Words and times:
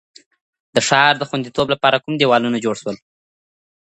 د 0.75 0.77
ښار 0.87 1.13
د 1.17 1.23
خوندیتوب 1.29 1.67
لپاره 1.73 2.01
کوم 2.03 2.13
دېوالونه 2.17 2.57
جوړ 2.65 2.75
سول؟ 2.81 2.97